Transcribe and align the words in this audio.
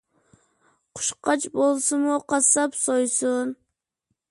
قۇشقاچ 0.99 1.45
بولسىمۇ 1.59 2.17
قاسساپ 2.33 2.81
سويسۇن. 2.83 3.57